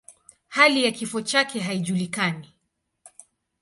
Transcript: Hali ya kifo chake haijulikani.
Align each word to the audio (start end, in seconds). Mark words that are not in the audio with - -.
Hali 0.49 0.83
ya 0.83 0.91
kifo 0.91 1.21
chake 1.21 1.59
haijulikani. 1.59 2.53